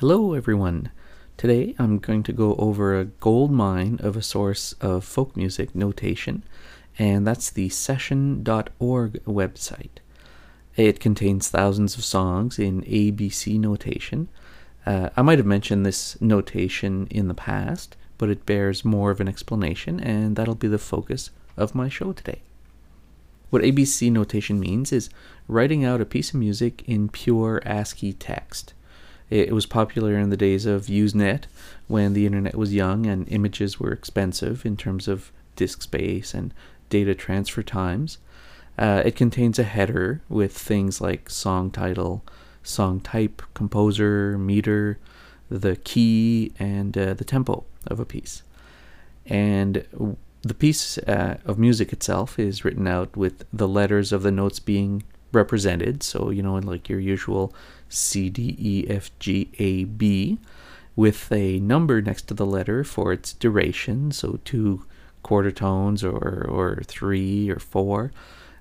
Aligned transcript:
Hello, 0.00 0.34
everyone. 0.34 0.90
Today 1.38 1.74
I'm 1.78 1.98
going 1.98 2.22
to 2.24 2.32
go 2.34 2.54
over 2.56 2.94
a 3.00 3.06
gold 3.06 3.50
mine 3.50 3.98
of 4.02 4.14
a 4.14 4.20
source 4.20 4.74
of 4.74 5.06
folk 5.06 5.34
music 5.34 5.74
notation, 5.74 6.42
and 6.98 7.26
that's 7.26 7.48
the 7.48 7.70
session.org 7.70 9.24
website. 9.24 9.98
It 10.76 11.00
contains 11.00 11.48
thousands 11.48 11.96
of 11.96 12.04
songs 12.04 12.58
in 12.58 12.82
ABC 12.82 13.58
notation. 13.58 14.28
Uh, 14.84 15.08
I 15.16 15.22
might 15.22 15.38
have 15.38 15.46
mentioned 15.46 15.86
this 15.86 16.20
notation 16.20 17.06
in 17.10 17.28
the 17.28 17.32
past, 17.32 17.96
but 18.18 18.28
it 18.28 18.44
bears 18.44 18.84
more 18.84 19.10
of 19.10 19.20
an 19.22 19.28
explanation, 19.28 19.98
and 19.98 20.36
that'll 20.36 20.56
be 20.56 20.68
the 20.68 20.76
focus 20.76 21.30
of 21.56 21.74
my 21.74 21.88
show 21.88 22.12
today. 22.12 22.42
What 23.48 23.62
ABC 23.62 24.12
notation 24.12 24.60
means 24.60 24.92
is 24.92 25.08
writing 25.48 25.86
out 25.86 26.02
a 26.02 26.04
piece 26.04 26.34
of 26.34 26.40
music 26.40 26.84
in 26.86 27.08
pure 27.08 27.62
ASCII 27.64 28.12
text. 28.12 28.74
It 29.28 29.52
was 29.52 29.66
popular 29.66 30.16
in 30.18 30.30
the 30.30 30.36
days 30.36 30.66
of 30.66 30.86
Usenet 30.86 31.44
when 31.88 32.12
the 32.12 32.26
internet 32.26 32.54
was 32.54 32.74
young 32.74 33.06
and 33.06 33.28
images 33.28 33.80
were 33.80 33.92
expensive 33.92 34.64
in 34.64 34.76
terms 34.76 35.08
of 35.08 35.32
disk 35.56 35.82
space 35.82 36.32
and 36.32 36.54
data 36.90 37.14
transfer 37.14 37.62
times. 37.62 38.18
Uh, 38.78 39.02
it 39.04 39.16
contains 39.16 39.58
a 39.58 39.64
header 39.64 40.20
with 40.28 40.56
things 40.56 41.00
like 41.00 41.30
song 41.30 41.70
title, 41.70 42.22
song 42.62 43.00
type, 43.00 43.42
composer, 43.54 44.38
meter, 44.38 44.98
the 45.50 45.76
key, 45.76 46.52
and 46.58 46.96
uh, 46.96 47.14
the 47.14 47.24
tempo 47.24 47.64
of 47.86 47.98
a 47.98 48.04
piece. 48.04 48.42
And 49.24 50.16
the 50.42 50.54
piece 50.54 50.98
uh, 50.98 51.38
of 51.44 51.58
music 51.58 51.92
itself 51.92 52.38
is 52.38 52.64
written 52.64 52.86
out 52.86 53.16
with 53.16 53.44
the 53.52 53.66
letters 53.66 54.12
of 54.12 54.22
the 54.22 54.30
notes 54.30 54.60
being 54.60 55.02
represented. 55.36 56.02
So, 56.02 56.30
you 56.30 56.42
know, 56.42 56.56
in 56.56 56.66
like 56.66 56.88
your 56.88 56.98
usual 56.98 57.54
C, 57.88 58.28
D, 58.28 58.56
E, 58.58 58.86
F, 58.88 59.10
G, 59.20 59.50
A, 59.58 59.84
B, 59.84 60.38
with 60.96 61.30
a 61.30 61.60
number 61.60 62.02
next 62.02 62.22
to 62.28 62.34
the 62.34 62.46
letter 62.46 62.82
for 62.82 63.12
its 63.12 63.32
duration. 63.32 64.10
So, 64.10 64.40
two 64.44 64.84
quarter 65.22 65.50
tones 65.50 66.02
or, 66.04 66.46
or 66.48 66.82
three 66.86 67.50
or 67.50 67.58
four. 67.58 68.12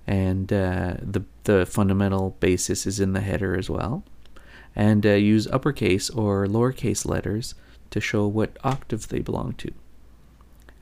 And 0.07 0.51
uh, 0.53 0.95
the, 1.01 1.23
the 1.45 1.65
fundamental 1.65 2.37
basis 2.39 2.85
is 2.85 2.99
in 2.99 3.13
the 3.13 3.21
header 3.21 3.57
as 3.57 3.69
well. 3.69 4.03
And 4.75 5.05
uh, 5.05 5.11
use 5.11 5.47
uppercase 5.47 6.09
or 6.09 6.45
lowercase 6.45 7.05
letters 7.05 7.55
to 7.91 8.01
show 8.01 8.27
what 8.27 8.57
octave 8.63 9.07
they 9.07 9.19
belong 9.19 9.53
to. 9.53 9.71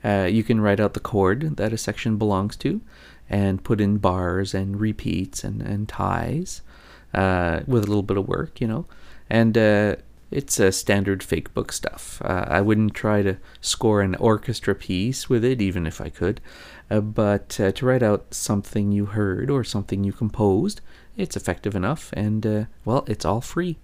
Uh, 0.04 0.28
you 0.30 0.42
can 0.42 0.60
write 0.60 0.80
out 0.80 0.94
the 0.94 1.00
chord 1.00 1.56
that 1.56 1.72
a 1.72 1.78
section 1.78 2.18
belongs 2.18 2.56
to 2.56 2.80
and 3.30 3.64
put 3.64 3.80
in 3.80 3.96
bars 3.98 4.52
and 4.54 4.78
repeats 4.80 5.44
and, 5.44 5.62
and 5.62 5.88
ties 5.88 6.60
uh, 7.14 7.60
with 7.66 7.84
a 7.84 7.86
little 7.86 8.02
bit 8.02 8.18
of 8.18 8.28
work, 8.28 8.60
you 8.60 8.66
know. 8.66 8.84
And 9.30 9.56
uh, 9.56 9.96
it's 10.30 10.60
a 10.60 10.72
standard 10.72 11.22
fake 11.22 11.54
book 11.54 11.72
stuff. 11.72 12.20
Uh, 12.22 12.44
I 12.48 12.60
wouldn't 12.60 12.94
try 12.94 13.22
to 13.22 13.38
score 13.60 14.02
an 14.02 14.14
orchestra 14.16 14.74
piece 14.74 15.28
with 15.28 15.44
it, 15.44 15.62
even 15.62 15.86
if 15.86 16.00
I 16.00 16.10
could. 16.10 16.40
Uh, 16.90 17.00
but 17.00 17.58
uh, 17.58 17.72
to 17.72 17.86
write 17.86 18.02
out 18.02 18.34
something 18.34 18.92
you 18.92 19.06
heard 19.06 19.50
or 19.50 19.64
something 19.64 20.04
you 20.04 20.12
composed, 20.12 20.82
it's 21.16 21.36
effective 21.36 21.74
enough, 21.74 22.12
and 22.12 22.66
well, 22.84 23.04
it's 23.06 23.24
all 23.24 23.40
free. 23.40 23.78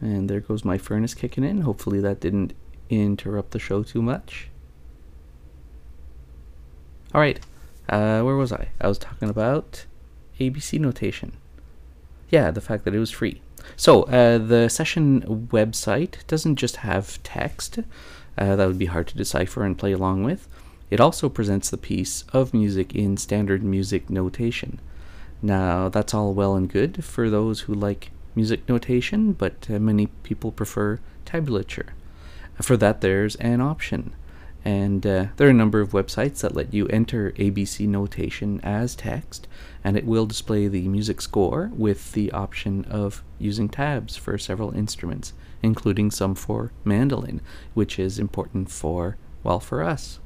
And 0.00 0.30
there 0.30 0.40
goes 0.40 0.64
my 0.64 0.78
furnace 0.78 1.12
kicking 1.14 1.44
in. 1.44 1.60
Hopefully, 1.62 2.00
that 2.00 2.20
didn't 2.20 2.54
interrupt 2.90 3.50
the 3.52 3.58
show 3.58 3.82
too 3.82 4.02
much. 4.02 4.48
All 7.14 7.20
right, 7.20 7.40
uh, 7.88 8.20
where 8.22 8.36
was 8.36 8.52
I? 8.52 8.68
I 8.80 8.88
was 8.88 8.98
talking 8.98 9.30
about 9.30 9.86
ABC 10.38 10.78
notation. 10.78 11.32
Yeah, 12.28 12.50
the 12.50 12.60
fact 12.60 12.84
that 12.84 12.94
it 12.94 12.98
was 12.98 13.10
free. 13.10 13.40
So 13.76 14.02
uh, 14.04 14.38
the 14.38 14.68
session 14.68 15.48
website 15.50 16.26
doesn't 16.26 16.56
just 16.56 16.76
have 16.76 17.22
text. 17.22 17.78
Uh, 18.36 18.56
that 18.56 18.66
would 18.66 18.78
be 18.78 18.86
hard 18.86 19.08
to 19.08 19.16
decipher 19.16 19.64
and 19.64 19.78
play 19.78 19.92
along 19.92 20.24
with. 20.24 20.48
It 20.90 21.00
also 21.00 21.28
presents 21.28 21.70
the 21.70 21.76
piece 21.76 22.24
of 22.32 22.54
music 22.54 22.94
in 22.94 23.16
standard 23.16 23.62
music 23.62 24.08
notation. 24.08 24.80
Now, 25.42 25.88
that's 25.88 26.14
all 26.14 26.34
well 26.34 26.56
and 26.56 26.68
good 26.68 27.04
for 27.04 27.30
those 27.30 27.60
who 27.60 27.74
like 27.74 28.10
music 28.34 28.68
notation, 28.68 29.32
but 29.32 29.66
uh, 29.70 29.78
many 29.78 30.06
people 30.22 30.52
prefer 30.52 31.00
tablature. 31.26 31.88
For 32.60 32.76
that, 32.76 33.00
there's 33.00 33.36
an 33.36 33.60
option. 33.60 34.14
And 34.64 35.06
uh, 35.06 35.26
there 35.36 35.46
are 35.46 35.52
a 35.52 35.54
number 35.54 35.80
of 35.80 35.92
websites 35.92 36.40
that 36.40 36.54
let 36.54 36.74
you 36.74 36.86
enter 36.88 37.30
ABC 37.32 37.86
notation 37.86 38.60
as 38.62 38.96
text, 38.96 39.46
and 39.84 39.96
it 39.96 40.04
will 40.04 40.26
display 40.26 40.68
the 40.68 40.88
music 40.88 41.20
score 41.20 41.70
with 41.74 42.12
the 42.12 42.32
option 42.32 42.84
of 42.86 43.22
using 43.38 43.68
tabs 43.68 44.16
for 44.16 44.36
several 44.36 44.74
instruments, 44.74 45.32
including 45.62 46.10
some 46.10 46.34
for 46.34 46.72
mandolin, 46.84 47.40
which 47.74 47.98
is 47.98 48.18
important 48.18 48.70
for, 48.70 49.16
well, 49.44 49.60
for 49.60 49.82
us. 49.82 50.18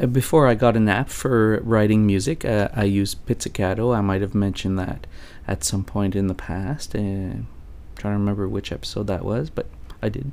Uh, 0.00 0.06
before 0.06 0.46
I 0.46 0.54
got 0.54 0.76
an 0.76 0.88
app 0.88 1.08
for 1.08 1.60
writing 1.62 2.06
music, 2.06 2.44
uh, 2.44 2.68
I 2.72 2.84
used 2.84 3.26
Pizzicato. 3.26 3.92
I 3.92 4.00
might 4.00 4.20
have 4.20 4.34
mentioned 4.34 4.78
that 4.78 5.06
at 5.48 5.64
some 5.64 5.82
point 5.82 6.14
in 6.14 6.28
the 6.28 6.34
past. 6.34 6.94
Uh, 6.94 7.42
trying 7.98 8.14
to 8.14 8.18
remember 8.18 8.48
which 8.48 8.72
episode 8.72 9.06
that 9.08 9.24
was, 9.24 9.50
but 9.50 9.66
I 10.00 10.08
did. 10.08 10.30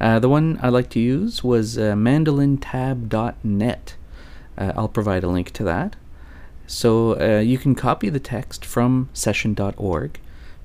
Uh, 0.00 0.18
the 0.18 0.28
one 0.28 0.58
I 0.60 0.68
like 0.68 0.90
to 0.90 1.00
use 1.00 1.44
was 1.44 1.78
uh, 1.78 1.94
mandolintab.net. 1.94 3.96
Uh, 4.58 4.72
I'll 4.76 4.88
provide 4.88 5.24
a 5.24 5.28
link 5.28 5.52
to 5.52 5.64
that. 5.64 5.96
So 6.66 7.20
uh, 7.20 7.40
you 7.40 7.58
can 7.58 7.74
copy 7.74 8.08
the 8.08 8.20
text 8.20 8.64
from 8.64 9.08
session.org, 9.12 10.20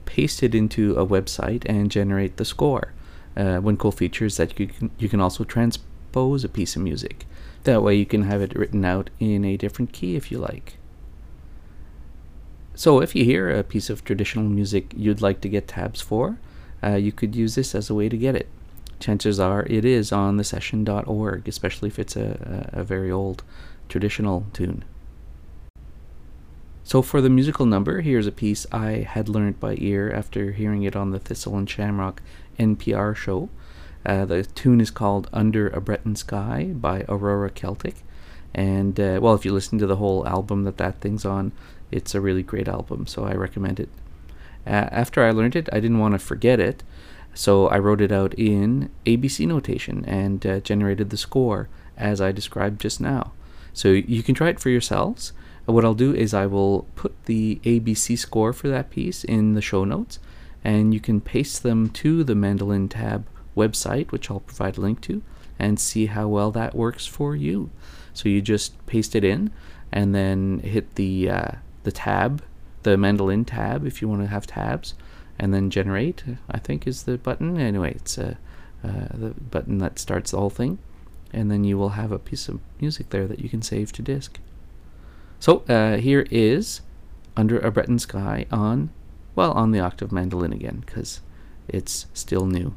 paste 0.05 0.41
it 0.41 0.55
into 0.55 0.95
a 0.95 1.05
website, 1.05 1.63
and 1.65 1.91
generate 1.91 2.37
the 2.37 2.45
score. 2.45 2.93
Uh, 3.35 3.57
one 3.57 3.77
cool 3.77 3.91
feature 3.91 4.25
is 4.25 4.37
that 4.37 4.59
you 4.59 4.67
can, 4.67 4.89
you 4.97 5.07
can 5.07 5.21
also 5.21 5.43
transpose 5.43 6.43
a 6.43 6.49
piece 6.49 6.75
of 6.75 6.81
music. 6.81 7.25
That 7.63 7.83
way 7.83 7.95
you 7.95 8.05
can 8.05 8.23
have 8.23 8.41
it 8.41 8.55
written 8.55 8.85
out 8.85 9.09
in 9.19 9.45
a 9.45 9.57
different 9.57 9.93
key 9.93 10.15
if 10.15 10.31
you 10.31 10.39
like. 10.39 10.77
So 12.77 13.01
if 13.01 13.15
you 13.15 13.25
hear 13.25 13.49
a 13.49 13.63
piece 13.63 13.89
of 13.89 14.05
traditional 14.05 14.45
music 14.45 14.93
you'd 14.95 15.19
like 15.19 15.41
to 15.41 15.49
get 15.49 15.67
tabs 15.67 15.99
for, 15.99 16.37
uh, 16.83 16.91
you 16.91 17.11
could 17.11 17.35
use 17.35 17.55
this 17.55 17.73
as 17.73 17.89
a 17.89 17.95
way 17.95 18.07
to 18.07 18.15
get 18.15 18.35
it. 18.35 18.47
Chances 18.99 19.39
are 19.39 19.65
it 19.65 19.83
is 19.83 20.11
on 20.11 20.37
the 20.37 20.43
session.org, 20.43 21.47
especially 21.47 21.89
if 21.89 21.97
it's 21.97 22.15
a, 22.15 22.69
a, 22.75 22.81
a 22.81 22.83
very 22.83 23.09
old 23.09 23.43
traditional 23.89 24.45
tune. 24.53 24.85
So 26.83 27.01
for 27.01 27.19
the 27.19 27.31
musical 27.31 27.65
number, 27.65 28.01
here's 28.01 28.27
a 28.27 28.31
piece 28.31 28.67
I 28.71 29.07
had 29.09 29.27
learned 29.27 29.59
by 29.59 29.75
ear 29.79 30.11
after 30.11 30.51
hearing 30.51 30.83
it 30.83 30.95
on 30.95 31.09
the 31.09 31.19
Thistle 31.19 31.57
and 31.57 31.67
Shamrock 31.67 32.21
NPR 32.59 33.15
show. 33.15 33.49
Uh, 34.05 34.25
the 34.25 34.43
tune 34.43 34.81
is 34.81 34.91
called 34.91 35.31
Under 35.33 35.67
a 35.69 35.81
Breton 35.81 36.15
Sky 36.15 36.65
by 36.75 37.05
Aurora 37.09 37.49
Celtic. 37.49 38.03
And, 38.53 38.99
uh, 38.99 39.19
well, 39.21 39.35
if 39.35 39.45
you 39.45 39.53
listen 39.53 39.77
to 39.79 39.87
the 39.87 39.97
whole 39.97 40.27
album 40.27 40.63
that 40.63 40.77
that 40.77 40.99
thing's 40.99 41.25
on, 41.25 41.51
it's 41.91 42.15
a 42.15 42.21
really 42.21 42.43
great 42.43 42.67
album, 42.67 43.07
so 43.07 43.25
I 43.25 43.33
recommend 43.33 43.79
it. 43.79 43.89
Uh, 44.65 44.89
after 44.91 45.23
I 45.23 45.31
learned 45.31 45.55
it, 45.55 45.69
I 45.71 45.79
didn't 45.79 45.99
want 45.99 46.13
to 46.13 46.19
forget 46.19 46.59
it, 46.59 46.83
so 47.33 47.67
I 47.67 47.77
wrote 47.79 48.01
it 48.01 48.11
out 48.11 48.33
in 48.33 48.89
ABC 49.05 49.47
notation 49.47 50.03
and 50.05 50.45
uh, 50.45 50.59
generated 50.59 51.09
the 51.09 51.17
score 51.17 51.69
as 51.95 52.19
I 52.19 52.31
described 52.31 52.81
just 52.81 52.99
now. 52.99 53.31
So 53.73 53.89
you 53.89 54.23
can 54.23 54.35
try 54.35 54.49
it 54.49 54.59
for 54.59 54.69
yourselves. 54.69 55.33
Uh, 55.67 55.73
what 55.73 55.85
I'll 55.85 55.93
do 55.93 56.13
is 56.13 56.33
I 56.33 56.47
will 56.47 56.87
put 56.95 57.13
the 57.25 57.61
ABC 57.63 58.17
score 58.17 58.53
for 58.53 58.67
that 58.69 58.89
piece 58.89 59.23
in 59.23 59.53
the 59.53 59.61
show 59.61 59.83
notes, 59.83 60.19
and 60.63 60.93
you 60.93 60.99
can 60.99 61.21
paste 61.21 61.63
them 61.63 61.89
to 61.91 62.23
the 62.23 62.35
Mandolin 62.35 62.89
Tab 62.89 63.27
website, 63.55 64.11
which 64.11 64.29
I'll 64.29 64.39
provide 64.39 64.77
a 64.77 64.81
link 64.81 65.01
to, 65.01 65.21
and 65.59 65.79
see 65.79 66.07
how 66.07 66.27
well 66.27 66.51
that 66.51 66.75
works 66.75 67.05
for 67.05 67.35
you. 67.35 67.69
So 68.17 68.29
you 68.29 68.41
just 68.41 68.83
paste 68.87 69.15
it 69.15 69.23
in, 69.23 69.51
and 69.91 70.15
then 70.15 70.59
hit 70.63 70.95
the 70.95 71.29
uh, 71.29 71.51
the 71.83 71.91
tab, 71.91 72.41
the 72.81 72.97
mandolin 72.97 73.45
tab, 73.45 73.85
if 73.85 74.01
you 74.01 74.09
want 74.09 74.21
to 74.21 74.27
have 74.27 74.47
tabs, 74.47 74.95
and 75.37 75.53
then 75.53 75.69
generate, 75.69 76.23
I 76.49 76.57
think 76.57 76.87
is 76.87 77.03
the 77.03 77.19
button. 77.19 77.59
Anyway, 77.59 77.91
it's 77.91 78.17
uh, 78.17 78.33
uh, 78.83 79.07
the 79.13 79.29
button 79.51 79.77
that 79.77 79.99
starts 79.99 80.31
the 80.31 80.39
whole 80.39 80.49
thing, 80.49 80.79
and 81.31 81.51
then 81.51 81.63
you 81.63 81.77
will 81.77 81.89
have 81.89 82.11
a 82.11 82.17
piece 82.17 82.49
of 82.49 82.59
music 82.81 83.11
there 83.11 83.27
that 83.27 83.39
you 83.39 83.49
can 83.49 83.61
save 83.61 83.91
to 83.93 84.01
disk. 84.01 84.39
So 85.39 85.59
uh, 85.69 85.97
here 85.97 86.25
is 86.31 86.81
Under 87.35 87.59
a 87.59 87.69
Breton 87.69 87.99
Sky 87.99 88.47
on, 88.51 88.89
well, 89.35 89.51
on 89.51 89.69
the 89.69 89.79
octave 89.79 90.11
mandolin 90.11 90.53
again, 90.53 90.81
because 90.83 91.21
it's 91.67 92.07
still 92.15 92.47
new. 92.47 92.73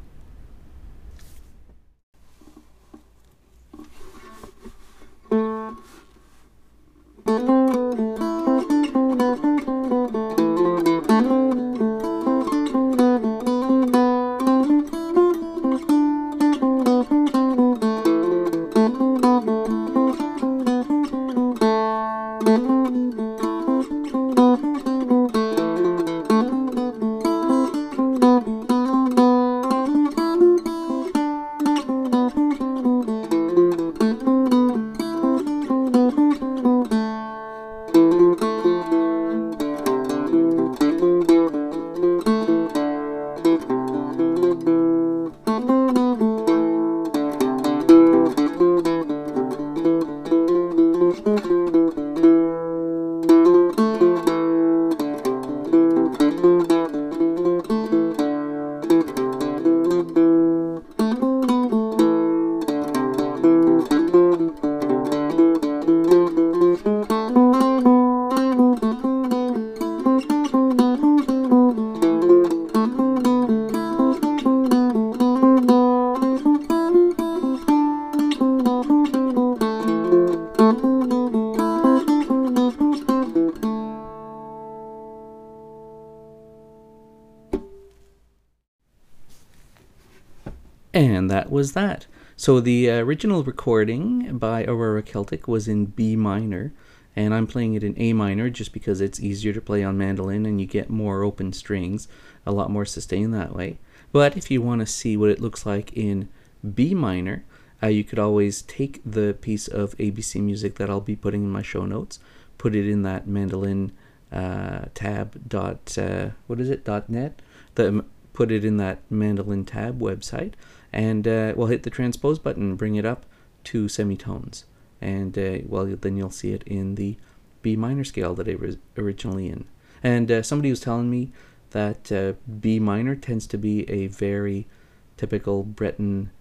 And 90.93 91.29
that 91.29 91.49
was 91.51 91.73
that. 91.73 92.07
So 92.35 92.59
the 92.59 92.89
original 92.89 93.43
recording 93.43 94.37
by 94.37 94.65
Aurora 94.65 95.03
Celtic 95.03 95.47
was 95.47 95.67
in 95.67 95.85
B 95.85 96.15
minor, 96.15 96.73
and 97.15 97.33
I'm 97.33 97.47
playing 97.47 97.75
it 97.75 97.83
in 97.83 97.93
A 97.97 98.13
minor 98.13 98.49
just 98.49 98.73
because 98.73 98.99
it's 98.99 99.19
easier 99.19 99.53
to 99.53 99.61
play 99.61 99.83
on 99.83 99.97
mandolin 99.97 100.45
and 100.45 100.59
you 100.59 100.67
get 100.67 100.89
more 100.89 101.23
open 101.23 101.53
strings, 101.53 102.07
a 102.45 102.51
lot 102.51 102.71
more 102.71 102.85
sustain 102.85 103.31
that 103.31 103.55
way. 103.55 103.77
But 104.11 104.35
if 104.35 104.49
you 104.51 104.61
want 104.61 104.79
to 104.79 104.85
see 104.85 105.15
what 105.15 105.29
it 105.29 105.39
looks 105.39 105.65
like 105.65 105.93
in 105.93 106.29
B 106.75 106.93
minor, 106.93 107.45
uh, 107.83 107.87
you 107.87 108.03
could 108.03 108.19
always 108.19 108.61
take 108.61 109.01
the 109.05 109.35
piece 109.39 109.67
of 109.67 109.97
ABC 109.97 110.41
music 110.41 110.75
that 110.75 110.89
I'll 110.89 111.01
be 111.01 111.15
putting 111.15 111.43
in 111.43 111.49
my 111.49 111.61
show 111.61 111.85
notes, 111.85 112.19
put 112.57 112.75
it 112.75 112.89
in 112.89 113.03
that 113.03 113.27
mandolin 113.27 113.91
uh, 114.31 114.85
tab 114.93 115.47
dot 115.47 115.97
uh, 115.97 116.29
what 116.47 116.59
is 116.59 116.69
it 116.69 116.85
dot 116.85 117.09
net, 117.09 117.41
the 117.75 118.05
put 118.33 118.51
it 118.51 118.63
in 118.63 118.77
that 118.77 118.99
mandolin 119.09 119.65
tab 119.65 119.99
website, 119.99 120.53
and 120.93 121.27
uh, 121.27 121.53
we'll 121.55 121.67
hit 121.67 121.83
the 121.83 121.89
transpose 121.89 122.39
button, 122.39 122.75
bring 122.75 122.95
it 122.95 123.05
up 123.05 123.25
to 123.65 123.87
semitones, 123.87 124.65
and 124.99 125.37
uh, 125.37 125.59
well 125.65 125.85
then 125.85 126.17
you'll 126.17 126.31
see 126.31 126.53
it 126.53 126.63
in 126.63 126.95
the 126.95 127.17
B 127.61 127.75
minor 127.75 128.03
scale 128.03 128.33
that 128.35 128.47
it 128.47 128.59
was 128.59 128.77
originally 128.97 129.49
in. 129.49 129.65
And 130.03 130.31
uh, 130.31 130.41
somebody 130.43 130.69
was 130.69 130.79
telling 130.79 131.09
me 131.09 131.31
that 131.71 132.11
uh, 132.11 132.33
B 132.59 132.79
minor 132.79 133.15
tends 133.15 133.45
to 133.47 133.57
be 133.57 133.89
a 133.89 134.07
very 134.07 134.67
typical 135.15 135.63
Breton 135.63 136.31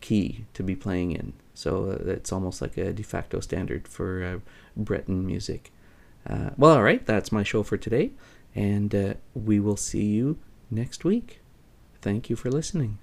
key 0.00 0.44
to 0.54 0.62
be 0.62 0.74
playing 0.74 1.12
in. 1.12 1.34
So 1.54 1.90
uh, 1.90 2.10
it's 2.10 2.32
almost 2.32 2.60
like 2.60 2.76
a 2.76 2.92
de 2.92 3.02
facto 3.02 3.40
standard 3.40 3.86
for 3.86 4.24
uh, 4.24 4.38
Breton 4.76 5.24
music. 5.24 5.70
Well, 6.56 6.76
all 6.76 6.82
right, 6.82 7.04
that's 7.04 7.30
my 7.30 7.42
show 7.42 7.62
for 7.62 7.76
today, 7.76 8.10
and 8.54 9.16
we 9.34 9.60
will 9.60 9.76
see 9.76 10.04
you 10.04 10.38
next 10.74 11.04
week. 11.04 11.40
Thank 12.02 12.28
you 12.28 12.36
for 12.36 12.50
listening. 12.50 12.98